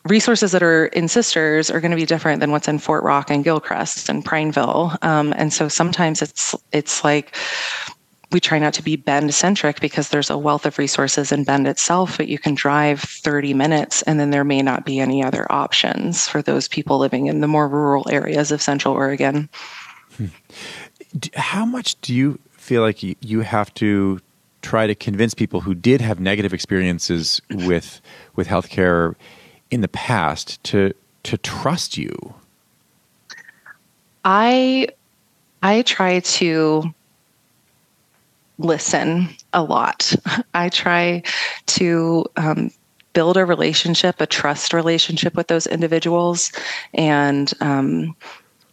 resources 0.06 0.54
that 0.54 0.64
are 0.64 0.86
in 0.88 1.08
Sisters 1.10 1.70
are 1.70 1.82
going 1.82 1.92
to 1.92 1.98
be 1.98 2.06
different 2.06 2.40
than 2.40 2.52
what's 2.52 2.70
in 2.70 2.80
Fort 2.80 3.04
Rock 3.04 3.30
and 3.30 3.44
Gilchrist 3.44 4.08
and 4.08 4.24
Prineville. 4.24 4.96
Um, 5.02 5.34
and 5.36 5.52
so 5.52 5.68
sometimes 5.68 6.22
it's 6.22 6.56
it's 6.72 7.04
like 7.04 7.36
we 8.32 8.40
try 8.40 8.60
not 8.60 8.74
to 8.76 8.84
be 8.84 8.96
Bend 8.96 9.34
centric 9.34 9.80
because 9.80 10.10
there's 10.10 10.30
a 10.30 10.38
wealth 10.38 10.66
of 10.66 10.78
resources 10.78 11.32
in 11.32 11.44
Bend 11.44 11.68
itself, 11.68 12.18
but 12.18 12.28
you 12.28 12.40
can 12.40 12.56
drive 12.56 13.02
30 13.02 13.54
minutes 13.54 14.02
and 14.04 14.20
then 14.20 14.32
there 14.32 14.44
may 14.44 14.62
not 14.62 14.86
be 14.86 15.00
any 15.00 15.24
other 15.24 15.52
options 15.52 16.28
for 16.28 16.42
those 16.42 16.68
people 16.68 16.98
living 16.98 17.28
in 17.28 17.42
the 17.42 17.48
more 17.48 17.68
rural 17.68 18.08
areas 18.10 18.52
of 18.52 18.62
Central 18.62 18.94
Oregon. 18.94 19.50
Hmm 20.18 20.28
how 21.36 21.66
much 21.66 22.00
do 22.02 22.14
you 22.14 22.40
feel 22.52 22.82
like 22.82 23.00
you 23.04 23.42
have 23.42 23.74
to 23.76 24.20
try 24.62 24.88
to 24.88 24.96
convince 24.96 25.34
people 25.34 25.62
who 25.62 25.74
did 25.74 26.02
have 26.02 26.20
negative 26.20 26.54
experiences 26.54 27.42
with 27.50 28.02
with 28.36 28.48
healthcare 28.48 29.16
in 29.70 29.82
the 29.82 29.88
past 29.88 30.64
to 30.66 30.94
to 31.24 31.38
trust 31.38 31.98
you? 31.98 32.34
I 34.24 34.88
I 35.64 35.82
try 35.84 36.20
to 36.20 36.94
listen 38.64 39.30
a 39.54 39.64
lot. 39.64 40.14
I 40.54 40.70
try 40.70 41.24
to 41.68 42.26
um, 42.38 42.72
build 43.14 43.38
a 43.38 43.46
relationship, 43.46 44.22
a 44.22 44.28
trust 44.28 44.74
relationship 44.74 45.36
with 45.36 45.48
those 45.48 45.68
individuals, 45.68 46.52
and 46.94 47.52
um, 47.60 48.16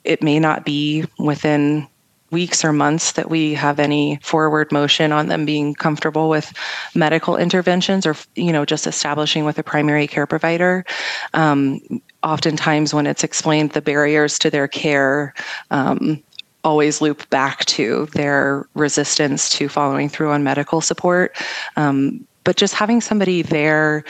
it 0.05 0.23
may 0.23 0.39
not 0.39 0.65
be 0.65 1.05
within 1.19 1.87
weeks 2.31 2.65
or 2.65 2.73
months 2.73 3.13
that 3.13 3.31
we 3.31 3.55
have 3.55 3.79
any 3.79 4.19
forward 4.23 4.71
motion 4.71 5.13
on 5.13 5.29
them 5.29 5.47
being 5.47 5.75
comfortable 5.75 6.29
with 6.29 6.53
medical 6.95 7.37
interventions 7.37 8.05
or 8.05 8.15
you 8.35 8.53
know 8.53 8.67
just 8.67 8.87
establishing 8.87 9.45
with 9.45 9.59
a 9.59 9.63
primary 9.63 10.07
care 10.07 10.27
provider 10.27 10.85
um, 11.33 11.81
oftentimes 12.23 12.93
when 12.93 13.07
it's 13.07 13.25
explained 13.25 13.71
the 13.71 13.81
barriers 13.81 14.39
to 14.39 14.51
their 14.51 14.69
care 14.69 15.33
um, 15.71 16.23
always 16.65 17.01
loop 17.01 17.29
back 17.31 17.65
to 17.67 18.07
their 18.13 18.67
resistance 18.75 19.49
to 19.51 19.69
following 19.69 20.09
through 20.09 20.31
on 20.31 20.43
medical 20.43 20.81
support. 20.81 21.37
Um, 21.77 22.27
but 22.45 22.57
just 22.57 22.75
having 22.75 23.01
somebody 23.01 23.43
there 23.43 24.05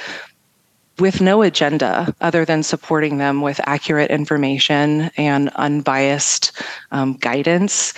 with 0.98 1.20
no 1.20 1.42
agenda 1.42 2.14
other 2.20 2.44
than 2.44 2.62
supporting 2.62 3.18
them 3.18 3.40
with 3.40 3.60
accurate 3.64 4.10
information 4.10 5.10
and 5.16 5.48
unbiased 5.50 6.52
um, 6.90 7.14
guidance 7.14 7.94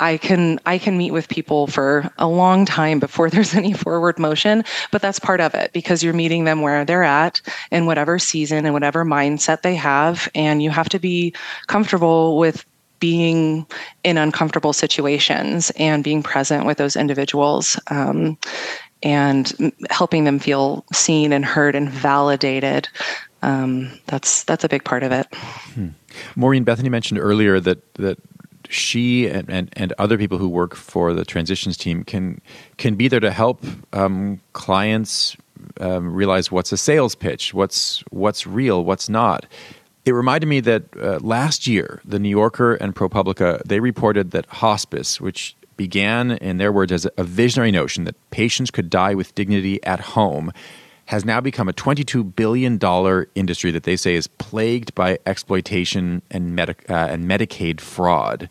I 0.00 0.16
can 0.16 0.58
I 0.66 0.78
can 0.78 0.98
meet 0.98 1.12
with 1.12 1.28
people 1.28 1.66
for 1.66 2.10
a 2.18 2.26
long 2.26 2.64
time 2.64 2.98
before 2.98 3.30
there's 3.30 3.54
any 3.54 3.72
forward 3.72 4.18
motion, 4.18 4.64
but 4.90 5.02
that's 5.02 5.18
part 5.18 5.40
of 5.40 5.54
it 5.54 5.72
because 5.72 6.02
you're 6.02 6.14
meeting 6.14 6.44
them 6.44 6.62
where 6.62 6.84
they're 6.84 7.04
at 7.04 7.40
in 7.70 7.86
whatever 7.86 8.18
season 8.18 8.64
and 8.64 8.74
whatever 8.74 9.04
mindset 9.04 9.62
they 9.62 9.74
have 9.74 10.28
and 10.34 10.62
you 10.62 10.70
have 10.70 10.88
to 10.90 10.98
be 10.98 11.34
comfortable 11.66 12.38
with 12.38 12.64
being 13.04 13.66
in 14.02 14.16
uncomfortable 14.16 14.72
situations 14.72 15.70
and 15.76 16.02
being 16.02 16.22
present 16.22 16.64
with 16.64 16.78
those 16.78 16.96
individuals. 16.96 17.78
Um, 17.88 18.38
and 19.02 19.70
helping 19.90 20.24
them 20.24 20.38
feel 20.38 20.82
seen 20.90 21.30
and 21.30 21.44
heard 21.44 21.74
and 21.74 21.90
validated. 21.90 22.88
Um, 23.42 24.00
that's 24.06 24.44
that's 24.44 24.64
a 24.64 24.68
big 24.70 24.82
part 24.84 25.02
of 25.02 25.12
it. 25.12 25.26
Hmm. 25.74 25.88
Maureen 26.36 26.64
Bethany 26.64 26.88
mentioned 26.88 27.20
earlier 27.20 27.60
that 27.60 27.94
that 27.96 28.18
she 28.70 29.28
and, 29.28 29.50
and, 29.50 29.68
and, 29.74 29.92
other 29.98 30.16
people 30.16 30.38
who 30.38 30.48
work 30.48 30.74
for 30.74 31.12
the 31.12 31.26
transitions 31.26 31.76
team 31.76 32.02
can 32.02 32.40
can 32.78 32.94
be 32.94 33.08
there 33.08 33.20
to 33.20 33.30
help 33.30 33.62
um, 33.92 34.40
clients 34.54 35.36
um, 35.80 36.14
realize 36.14 36.50
what's 36.50 36.72
a 36.72 36.78
sales 36.78 37.14
pitch, 37.14 37.52
what's 37.52 38.02
what's 38.08 38.46
real, 38.46 38.82
what's 38.82 39.10
not. 39.10 39.44
It 40.04 40.12
reminded 40.12 40.46
me 40.46 40.60
that 40.60 40.84
uh, 41.00 41.18
last 41.22 41.66
year, 41.66 42.02
the 42.04 42.18
New 42.18 42.28
Yorker 42.28 42.74
and 42.74 42.94
ProPublica 42.94 43.62
they 43.64 43.80
reported 43.80 44.32
that 44.32 44.46
hospice, 44.46 45.20
which 45.20 45.56
began, 45.76 46.32
in 46.32 46.58
their 46.58 46.72
words, 46.72 46.92
as 46.92 47.06
a 47.16 47.24
visionary 47.24 47.70
notion 47.70 48.04
that 48.04 48.30
patients 48.30 48.70
could 48.70 48.90
die 48.90 49.14
with 49.14 49.34
dignity 49.34 49.82
at 49.84 50.00
home, 50.00 50.52
has 51.06 51.24
now 51.24 51.40
become 51.40 51.68
a 51.68 51.72
$22 51.72 52.34
billion 52.34 52.78
industry 53.34 53.70
that 53.70 53.82
they 53.82 53.96
say 53.96 54.14
is 54.14 54.26
plagued 54.26 54.94
by 54.94 55.18
exploitation 55.26 56.22
and, 56.30 56.58
uh, 56.60 56.72
and 56.88 57.24
Medicaid 57.24 57.80
fraud. 57.80 58.48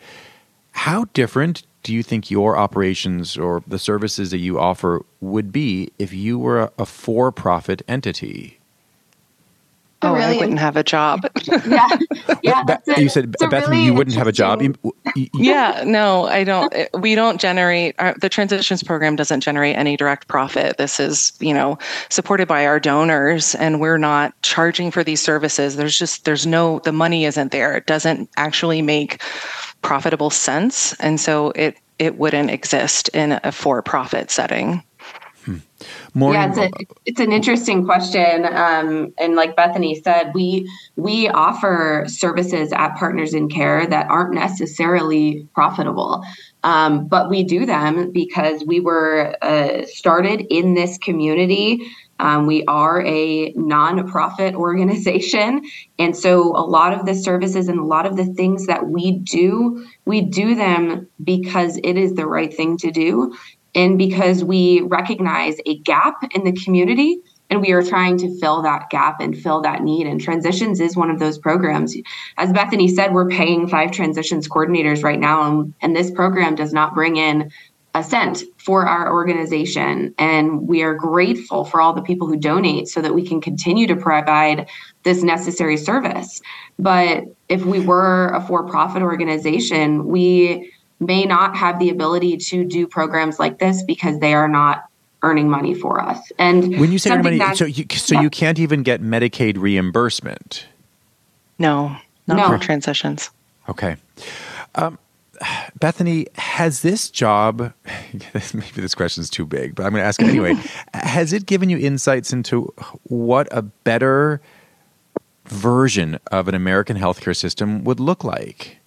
How 0.72 1.06
different 1.14 1.64
do 1.84 1.94
you 1.94 2.04
think 2.04 2.32
your 2.32 2.58
operations 2.58 3.38
or 3.38 3.64
the 3.68 3.80
services 3.80 4.32
that 4.32 4.38
you 4.38 4.60
offer 4.60 5.04
would 5.20 5.52
be 5.52 5.92
if 6.00 6.14
you 6.14 6.40
were 6.40 6.64
a, 6.64 6.72
a 6.80 6.86
for 6.86 7.32
profit 7.32 7.82
entity? 7.88 8.60
Oh, 10.04 10.14
really 10.14 10.38
I 10.38 10.40
wouldn't 10.40 10.60
have 10.60 10.78
a 10.78 10.84
job. 10.84 11.28
yeah, 11.68 11.88
yeah. 12.42 12.78
you 12.98 13.10
said 13.10 13.32
Bethany, 13.32 13.60
really 13.60 13.86
you 13.86 13.94
wouldn't 13.94 14.16
have 14.16 14.28
a 14.28 14.32
job. 14.32 14.62
You, 14.62 14.74
you, 15.16 15.30
yeah, 15.34 15.84
no, 15.86 16.26
I 16.26 16.44
don't. 16.44 16.74
We 16.98 17.16
don't 17.16 17.40
generate. 17.40 17.96
Our, 18.00 18.16
the 18.20 18.30
transitions 18.30 18.84
program 18.84 19.16
doesn't 19.16 19.42
generate 19.42 19.76
any 19.76 19.98
direct 19.98 20.28
profit. 20.28 20.78
This 20.78 21.00
is, 21.00 21.34
you 21.40 21.54
know, 21.54 21.78
supported 22.10 22.48
by 22.48 22.66
our 22.66 22.80
donors, 22.80 23.56
and 23.56 23.80
we're 23.80 23.98
not 23.98 24.40
charging 24.42 24.92
for 24.92 25.04
these 25.04 25.22
services. 25.22 25.76
There's 25.76 25.98
just 25.98 26.26
there's 26.26 26.46
no 26.46 26.80
the 26.80 26.92
money 26.92 27.26
isn't 27.26 27.52
there. 27.52 27.76
It 27.76 27.86
doesn't 27.86 28.30
actually 28.38 28.82
make 28.82 29.22
profitable 29.82 30.30
sense, 30.30 30.94
and 31.00 31.20
so 31.20 31.52
it 31.52 31.78
it 32.00 32.18
wouldn't 32.18 32.50
exist 32.50 33.10
in 33.10 33.40
a 33.44 33.52
for-profit 33.52 34.32
setting. 34.32 34.84
More 36.14 36.34
yeah, 36.34 36.48
it's, 36.48 36.58
a, 36.58 36.70
it's 37.06 37.20
an 37.20 37.32
interesting 37.32 37.86
question. 37.86 38.46
Um, 38.46 39.14
and 39.18 39.36
like 39.36 39.56
Bethany 39.56 40.02
said, 40.02 40.32
we 40.34 40.70
we 40.96 41.28
offer 41.30 42.06
services 42.08 42.72
at 42.72 42.96
Partners 42.96 43.34
in 43.34 43.50
Care 43.50 43.86
that 43.88 44.10
aren't 44.10 44.34
necessarily 44.34 45.48
profitable, 45.54 46.24
um, 46.64 47.08
but 47.08 47.30
we 47.30 47.44
do 47.44 47.66
them 47.66 48.12
because 48.12 48.64
we 48.66 48.80
were 48.80 49.36
uh, 49.42 49.86
started 49.88 50.46
in 50.50 50.74
this 50.76 50.98
community. 50.98 51.82
Um, 52.20 52.46
we 52.46 52.64
are 52.66 53.02
a 53.06 53.52
nonprofit 53.54 54.54
organization. 54.54 55.62
And 56.00 56.16
so 56.16 56.56
a 56.56 56.64
lot 56.64 56.94
of 56.94 57.06
the 57.06 57.16
services 57.16 57.68
and 57.68 57.80
a 57.80 57.84
lot 57.84 58.06
of 58.06 58.16
the 58.16 58.26
things 58.26 58.68
that 58.68 58.88
we 58.88 59.12
do, 59.12 59.86
we 60.06 60.22
do 60.22 60.56
them 60.56 61.08
because 61.24 61.78
it 61.84 61.98
is 61.98 62.14
the 62.14 62.28
right 62.28 62.54
thing 62.54 62.78
to 62.78 62.92
do 62.92 63.36
and 63.76 63.98
because 63.98 64.44
we 64.44 64.82
recognize 64.82 65.58
a 65.66 65.78
gap 65.80 66.16
in 66.36 66.44
the 66.44 66.52
community 66.52 67.20
and 67.50 67.62
we 67.62 67.72
are 67.72 67.84
trying 67.84 68.18
to 68.18 68.40
fill 68.40 68.62
that 68.62 68.90
gap 68.90 69.20
and 69.20 69.38
fill 69.38 69.62
that 69.62 69.84
need. 69.84 70.08
And 70.08 70.20
transitions 70.20 70.80
is 70.80 70.96
one 70.96 71.10
of 71.10 71.20
those 71.20 71.38
programs. 71.38 71.96
As 72.38 72.52
bethany 72.52 72.88
said 72.88 73.14
we're 73.14 73.30
paying 73.30 73.68
five 73.68 73.92
transitions 73.92 74.48
coordinators 74.48 75.04
right 75.04 75.20
now 75.20 75.50
and, 75.50 75.74
and 75.82 75.96
this 75.96 76.10
program 76.10 76.56
does 76.56 76.74
not 76.74 76.96
bring 76.96 77.18
in 77.18 77.52
a 77.96 78.04
cent 78.04 78.44
for 78.58 78.88
our 78.88 79.12
organization. 79.14 80.16
And 80.18 80.68
we 80.68 80.82
are 80.82 80.96
grateful 80.96 81.64
for 81.64 81.80
all 81.80 81.94
the 81.94 82.02
people 82.02 82.28
who 82.28 82.38
donate 82.38 82.88
so 82.88 83.02
that 83.02 83.14
we 83.14 83.26
can 83.26 83.40
continue 83.40 83.86
to 83.86 83.96
provide 83.96 84.68
this 85.04 85.22
necessary 85.22 85.78
service. 85.78 86.42
But 86.80 87.26
if 87.50 87.66
we 87.66 87.80
were 87.80 88.30
a 88.30 88.42
for-profit 88.42 89.04
organization 89.04 90.08
we 90.08 90.72
may 91.06 91.26
not 91.26 91.56
have 91.56 91.80
the 91.80 91.90
ability 91.90 92.38
to 92.38 92.64
do 92.64 92.88
programs 92.88 93.40
like 93.40 93.60
this 93.60 93.84
because 93.84 94.20
they 94.20 94.34
are 94.34 94.48
not 94.48 94.86
earning 95.22 95.50
money 95.50 95.74
for 95.74 96.02
us. 96.02 96.32
And 96.38 96.80
when 96.80 96.92
you 96.92 97.00
say 97.00 97.18
money, 97.18 97.40
so 97.56 97.66
you, 97.66 97.86
so 97.92 98.16
yeah. 98.16 98.22
you 98.22 98.30
can't 98.30 98.60
even 98.60 98.84
get 98.84 99.02
Medicaid 99.02 99.58
reimbursement. 99.58 100.68
No, 101.58 101.96
not 102.28 102.38
no. 102.38 102.48
for 102.50 102.58
transitions. 102.58 103.30
Okay. 103.70 103.96
Um, 104.76 104.98
Bethany, 105.80 106.28
has 106.36 106.82
this 106.82 107.10
job, 107.10 107.74
maybe 108.54 108.82
this 108.82 108.96
question 108.96 109.22
is 109.22 109.30
too 109.30 109.46
big, 109.46 109.76
but 109.76 109.86
I'm 109.86 109.92
going 109.92 110.02
to 110.02 110.08
ask 110.08 110.22
it 110.22 110.28
anyway. 110.28 110.56
has 110.94 111.34
it 111.34 111.46
given 111.46 111.70
you 111.70 111.78
insights 111.78 112.32
into 112.32 112.74
what 113.04 113.48
a 113.52 113.62
better 113.62 114.42
version 115.46 116.20
of 116.32 116.48
an 116.48 116.56
American 116.56 116.98
healthcare 116.98 117.36
system 117.36 117.84
would 117.84 118.00
look 118.00 118.24
like? 118.24 118.78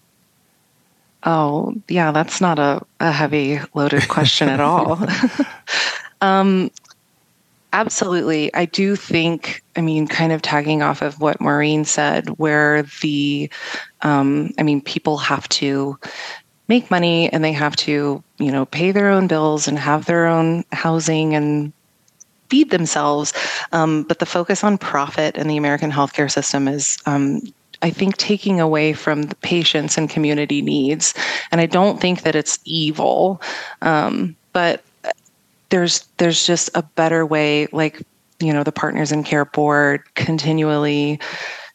Oh, 1.24 1.74
yeah, 1.88 2.12
that's 2.12 2.40
not 2.40 2.58
a, 2.58 2.84
a 3.00 3.10
heavy 3.10 3.60
loaded 3.74 4.08
question 4.08 4.48
at 4.48 4.60
all. 4.60 5.04
um, 6.20 6.70
absolutely. 7.72 8.54
I 8.54 8.66
do 8.66 8.96
think, 8.96 9.62
I 9.74 9.80
mean, 9.80 10.06
kind 10.06 10.32
of 10.32 10.42
tagging 10.42 10.82
off 10.82 11.02
of 11.02 11.20
what 11.20 11.40
Maureen 11.40 11.84
said, 11.84 12.28
where 12.38 12.84
the, 13.02 13.50
um, 14.02 14.52
I 14.58 14.62
mean, 14.62 14.80
people 14.80 15.18
have 15.18 15.48
to 15.50 15.98
make 16.68 16.90
money 16.90 17.32
and 17.32 17.42
they 17.42 17.52
have 17.52 17.76
to, 17.76 18.22
you 18.38 18.52
know, 18.52 18.66
pay 18.66 18.92
their 18.92 19.08
own 19.08 19.26
bills 19.26 19.68
and 19.68 19.78
have 19.78 20.06
their 20.06 20.26
own 20.26 20.64
housing 20.72 21.34
and 21.34 21.72
feed 22.48 22.70
themselves. 22.70 23.32
Um, 23.72 24.04
but 24.04 24.18
the 24.18 24.26
focus 24.26 24.62
on 24.62 24.78
profit 24.78 25.36
in 25.36 25.48
the 25.48 25.56
American 25.56 25.90
healthcare 25.90 26.30
system 26.30 26.68
is 26.68 26.98
um, 27.06 27.40
I 27.82 27.90
think 27.90 28.16
taking 28.16 28.60
away 28.60 28.92
from 28.92 29.22
the 29.22 29.34
patients 29.36 29.98
and 29.98 30.08
community 30.08 30.62
needs. 30.62 31.14
And 31.50 31.60
I 31.60 31.66
don't 31.66 32.00
think 32.00 32.22
that 32.22 32.34
it's 32.34 32.58
evil, 32.64 33.40
um, 33.82 34.36
but 34.52 34.82
there's 35.68 36.06
there's 36.16 36.46
just 36.46 36.70
a 36.74 36.82
better 36.82 37.26
way. 37.26 37.66
Like 37.72 38.02
you 38.40 38.52
know, 38.52 38.62
the 38.62 38.72
Partners 38.72 39.12
in 39.12 39.24
Care 39.24 39.44
board 39.44 40.02
continually 40.14 41.20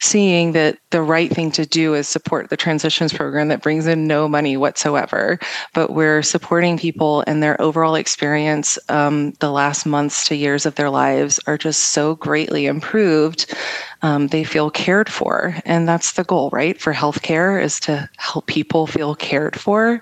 seeing 0.01 0.51
that 0.53 0.77
the 0.89 1.01
right 1.01 1.31
thing 1.31 1.51
to 1.51 1.65
do 1.65 1.93
is 1.93 2.08
support 2.08 2.50
the 2.50 2.58
transitions 2.58 3.13
program 3.13 3.48
that 3.48 3.62
brings 3.62 3.86
in 3.86 4.08
no 4.08 4.27
money 4.27 4.58
whatsoever, 4.58 5.39
but 5.74 5.93
we're 5.93 6.24
supporting 6.24 6.77
people 6.77 7.24
and 7.27 7.41
their 7.41 7.60
overall 7.62 7.96
experience 7.96 8.79
um, 8.89 9.31
the 9.39 9.51
last 9.51 9.86
months 9.86 10.27
to 10.27 10.36
years 10.36 10.65
of 10.65 10.75
their 10.75 10.89
lives 10.89 11.39
are 11.46 11.58
just 11.58 11.91
so 11.93 12.15
greatly 12.15 12.65
improved. 12.65 13.53
Um, 14.01 14.27
they 14.27 14.43
feel 14.43 14.72
cared 14.72 15.10
for, 15.10 15.55
and 15.65 15.88
that's 15.88 16.13
the 16.13 16.24
goal, 16.24 16.50
right? 16.51 16.81
For 16.81 16.93
healthcare 16.93 17.62
is 17.62 17.79
to 17.81 18.10
help 18.17 18.48
people 18.48 18.88
feel 18.88 19.13
cared 19.13 19.60
for. 19.60 20.01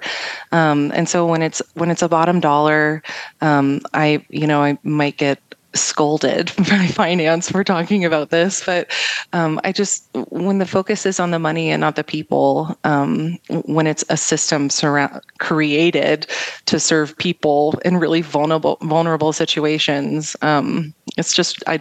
Um, 0.53 0.91
and 0.96 1.10
so 1.10 1.27
when 1.27 1.41
it's 1.41 1.62
when 1.74 1.91
it's 1.91 2.01
a 2.01 2.08
bottom 2.08 2.39
dollar, 2.39 3.03
um, 3.41 3.82
I 3.94 4.25
you 4.29 4.48
know 4.48 4.63
I 4.63 4.77
might 4.84 5.18
get 5.18 5.41
scolded 5.79 6.51
by 6.57 6.88
finance 6.88 7.50
for 7.50 7.63
talking 7.63 8.05
about 8.05 8.29
this, 8.29 8.65
but 8.65 8.91
um, 9.33 9.59
I 9.63 9.71
just 9.71 10.07
when 10.29 10.59
the 10.59 10.65
focus 10.65 11.05
is 11.05 11.19
on 11.19 11.31
the 11.31 11.39
money 11.39 11.71
and 11.71 11.81
not 11.81 11.95
the 11.95 12.03
people, 12.03 12.77
um, 12.83 13.38
when 13.65 13.88
it's 13.88 14.03
a 14.09 14.17
system 14.17 14.69
surround, 14.69 15.21
created 15.39 16.27
to 16.65 16.79
serve 16.79 17.17
people 17.17 17.79
in 17.86 17.98
really 17.98 18.21
vulnerable 18.21 18.77
vulnerable 18.81 19.33
situations, 19.33 20.36
um, 20.41 20.93
it's 21.17 21.33
just 21.33 21.63
I 21.67 21.79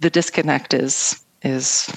the 0.00 0.10
disconnect 0.10 0.74
is 0.74 1.22
is 1.42 1.92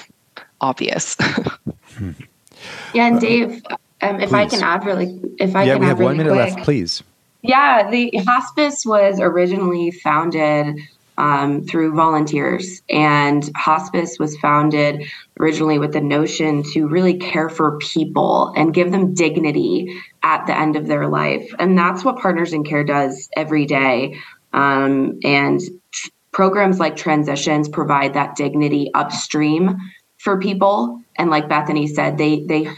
obvious. 0.60 1.16
yeah, 2.94 3.06
and 3.06 3.20
Dave, 3.20 3.62
um, 4.00 4.20
if 4.20 4.30
please. 4.30 4.34
I 4.34 4.46
can 4.46 4.62
add 4.62 4.84
really, 4.84 5.20
if 5.38 5.54
I 5.54 5.64
yeah, 5.64 5.74
can 5.74 5.80
we 5.80 5.86
have 5.86 5.98
really 5.98 6.10
one 6.10 6.16
minute 6.16 6.32
quick, 6.32 6.54
left, 6.54 6.64
please. 6.64 7.02
Yeah, 7.42 7.90
the 7.90 8.10
hospice 8.26 8.86
was 8.86 9.20
originally 9.20 9.90
founded 9.90 10.78
um, 11.16 11.64
through 11.64 11.94
volunteers. 11.94 12.82
And 12.88 13.48
hospice 13.56 14.18
was 14.18 14.36
founded 14.38 15.04
originally 15.38 15.78
with 15.78 15.92
the 15.92 16.00
notion 16.00 16.62
to 16.72 16.86
really 16.86 17.18
care 17.18 17.48
for 17.48 17.78
people 17.78 18.52
and 18.56 18.74
give 18.74 18.90
them 18.90 19.14
dignity 19.14 20.00
at 20.22 20.46
the 20.46 20.56
end 20.56 20.76
of 20.76 20.86
their 20.86 21.08
life. 21.08 21.48
And 21.58 21.78
that's 21.78 22.04
what 22.04 22.18
Partners 22.18 22.52
in 22.52 22.64
Care 22.64 22.84
does 22.84 23.28
every 23.36 23.66
day. 23.66 24.16
Um, 24.52 25.18
and 25.24 25.60
tr- 25.92 26.10
programs 26.32 26.80
like 26.80 26.96
Transitions 26.96 27.68
provide 27.68 28.14
that 28.14 28.36
dignity 28.36 28.90
upstream 28.94 29.76
for 30.18 30.38
people. 30.38 31.00
And 31.16 31.30
like 31.30 31.48
Bethany 31.48 31.86
said, 31.86 32.18
they 32.18 32.44
they 32.44 32.68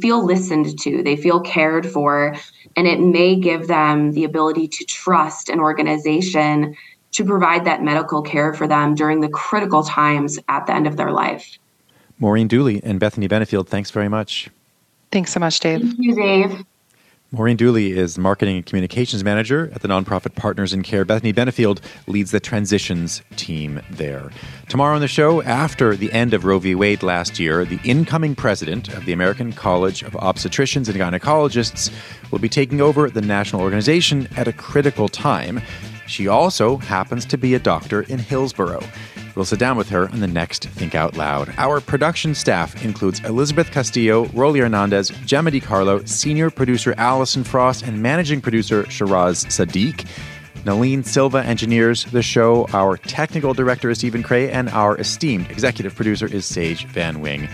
feel 0.00 0.24
listened 0.24 0.78
to, 0.80 1.02
they 1.02 1.16
feel 1.16 1.40
cared 1.40 1.86
for, 1.86 2.34
and 2.76 2.86
it 2.86 3.00
may 3.00 3.36
give 3.36 3.66
them 3.66 4.12
the 4.12 4.24
ability 4.24 4.68
to 4.68 4.84
trust 4.84 5.50
an 5.50 5.60
organization 5.60 6.76
to 7.14 7.24
provide 7.24 7.64
that 7.64 7.82
medical 7.82 8.22
care 8.22 8.52
for 8.52 8.66
them 8.68 8.94
during 8.94 9.20
the 9.20 9.28
critical 9.28 9.82
times 9.82 10.38
at 10.48 10.66
the 10.66 10.74
end 10.74 10.86
of 10.86 10.96
their 10.96 11.10
life. 11.10 11.58
Maureen 12.18 12.48
Dooley 12.48 12.80
and 12.84 13.00
Bethany 13.00 13.28
Benefield, 13.28 13.68
thanks 13.68 13.90
very 13.90 14.08
much. 14.08 14.50
Thanks 15.10 15.32
so 15.32 15.40
much, 15.40 15.60
Dave. 15.60 15.80
Thank 15.80 15.98
you, 15.98 16.14
Dave. 16.14 16.64
Maureen 17.30 17.56
Dooley 17.56 17.90
is 17.90 18.16
Marketing 18.16 18.56
and 18.56 18.66
Communications 18.66 19.24
Manager 19.24 19.68
at 19.74 19.82
the 19.82 19.88
nonprofit 19.88 20.36
Partners 20.36 20.72
in 20.72 20.84
Care. 20.84 21.04
Bethany 21.04 21.32
Benefield 21.32 21.80
leads 22.06 22.30
the 22.30 22.38
transitions 22.38 23.22
team 23.34 23.80
there. 23.90 24.30
Tomorrow 24.68 24.94
on 24.94 25.00
the 25.00 25.08
show, 25.08 25.42
after 25.42 25.96
the 25.96 26.12
end 26.12 26.32
of 26.32 26.44
Roe 26.44 26.60
v. 26.60 26.76
Wade 26.76 27.02
last 27.02 27.40
year, 27.40 27.64
the 27.64 27.80
incoming 27.82 28.36
president 28.36 28.88
of 28.94 29.04
the 29.04 29.12
American 29.12 29.52
College 29.52 30.02
of 30.04 30.12
Obstetricians 30.12 30.88
and 30.88 30.96
Gynecologists 30.96 31.92
will 32.30 32.38
be 32.38 32.48
taking 32.48 32.80
over 32.80 33.10
the 33.10 33.20
national 33.20 33.62
organization 33.62 34.28
at 34.36 34.46
a 34.46 34.52
critical 34.52 35.08
time. 35.08 35.60
She 36.06 36.28
also 36.28 36.76
happens 36.76 37.24
to 37.26 37.38
be 37.38 37.54
a 37.54 37.58
doctor 37.58 38.02
in 38.02 38.18
Hillsboro. 38.18 38.80
We'll 39.34 39.44
sit 39.44 39.58
down 39.58 39.76
with 39.76 39.88
her 39.88 40.08
on 40.10 40.20
the 40.20 40.28
next 40.28 40.66
Think 40.68 40.94
Out 40.94 41.16
Loud. 41.16 41.52
Our 41.58 41.80
production 41.80 42.34
staff 42.34 42.84
includes 42.84 43.24
Elizabeth 43.24 43.70
Castillo, 43.72 44.26
Rolly 44.26 44.60
Hernandez, 44.60 45.08
Gemma 45.26 45.50
DiCarlo, 45.50 46.08
senior 46.08 46.50
producer 46.50 46.94
Allison 46.98 47.42
Frost, 47.42 47.82
and 47.84 48.00
managing 48.00 48.40
producer 48.40 48.88
Shiraz 48.88 49.44
Sadiq. 49.46 50.06
Nalene 50.64 51.04
Silva 51.04 51.42
engineers 51.44 52.04
the 52.06 52.22
show. 52.22 52.66
Our 52.72 52.96
technical 52.96 53.52
director 53.54 53.90
is 53.90 53.98
Stephen 53.98 54.22
Cray, 54.22 54.50
and 54.50 54.68
our 54.70 54.96
esteemed 54.98 55.50
executive 55.50 55.94
producer 55.94 56.26
is 56.26 56.46
Sage 56.46 56.86
Van 56.86 57.20
Wing. 57.20 57.48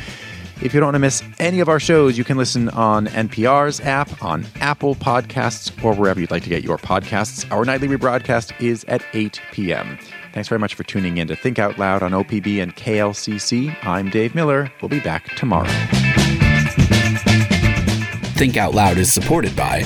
If 0.62 0.74
you 0.74 0.80
don't 0.80 0.88
want 0.88 0.96
to 0.96 1.00
miss 1.00 1.22
any 1.38 1.60
of 1.60 1.70
our 1.70 1.80
shows, 1.80 2.18
you 2.18 2.24
can 2.24 2.36
listen 2.36 2.68
on 2.70 3.06
NPR's 3.06 3.80
app, 3.80 4.22
on 4.22 4.46
Apple 4.56 4.94
Podcasts, 4.94 5.72
or 5.82 5.94
wherever 5.94 6.20
you'd 6.20 6.30
like 6.30 6.42
to 6.42 6.50
get 6.50 6.62
your 6.62 6.76
podcasts. 6.76 7.50
Our 7.50 7.64
nightly 7.64 7.88
rebroadcast 7.88 8.60
is 8.60 8.84
at 8.84 9.02
8 9.14 9.40
p.m. 9.52 9.98
Thanks 10.34 10.48
very 10.50 10.58
much 10.58 10.74
for 10.74 10.84
tuning 10.84 11.16
in 11.16 11.28
to 11.28 11.34
Think 11.34 11.58
Out 11.58 11.78
Loud 11.78 12.02
on 12.02 12.12
OPB 12.12 12.62
and 12.62 12.76
KLCC. 12.76 13.74
I'm 13.84 14.10
Dave 14.10 14.34
Miller. 14.34 14.70
We'll 14.82 14.90
be 14.90 15.00
back 15.00 15.34
tomorrow. 15.34 15.70
Think 18.34 18.58
Out 18.58 18.74
Loud 18.74 18.98
is 18.98 19.10
supported 19.10 19.56
by 19.56 19.84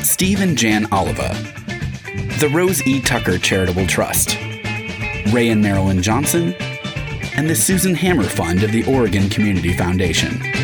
Steve 0.00 0.40
and 0.40 0.56
Jan 0.56 0.86
Oliva, 0.94 1.28
the 2.40 2.50
Rose 2.54 2.84
E. 2.86 3.02
Tucker 3.02 3.36
Charitable 3.36 3.86
Trust, 3.86 4.34
Ray 5.30 5.50
and 5.50 5.60
Marilyn 5.60 6.02
Johnson, 6.02 6.54
and 7.36 7.48
the 7.48 7.54
Susan 7.54 7.94
Hammer 7.94 8.24
Fund 8.24 8.62
of 8.62 8.72
the 8.72 8.84
Oregon 8.84 9.28
Community 9.28 9.72
Foundation. 9.72 10.55